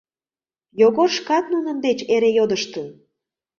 [0.79, 2.87] Йогор шкат нунын деч эре йодыштын.